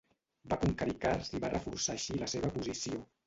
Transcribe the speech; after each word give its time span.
Va 0.53 0.57
conquerir 0.63 0.95
Kars 1.03 1.29
i 1.39 1.43
va 1.45 1.51
reforçar 1.53 1.97
així 1.97 2.17
la 2.23 2.31
seva 2.35 2.53
posició. 2.59 3.05